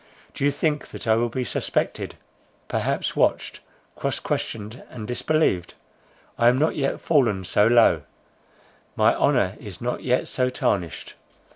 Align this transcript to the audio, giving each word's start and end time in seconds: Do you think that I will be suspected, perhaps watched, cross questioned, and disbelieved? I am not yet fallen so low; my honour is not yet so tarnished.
Do 0.33 0.43
you 0.43 0.49
think 0.49 0.87
that 0.87 1.05
I 1.05 1.13
will 1.13 1.29
be 1.29 1.43
suspected, 1.43 2.15
perhaps 2.67 3.15
watched, 3.15 3.59
cross 3.95 4.17
questioned, 4.19 4.81
and 4.89 5.07
disbelieved? 5.07 5.75
I 6.39 6.47
am 6.47 6.57
not 6.57 6.75
yet 6.75 6.99
fallen 6.99 7.43
so 7.43 7.67
low; 7.67 8.01
my 8.95 9.13
honour 9.13 9.55
is 9.59 9.79
not 9.79 10.01
yet 10.01 10.27
so 10.27 10.49
tarnished. 10.49 11.13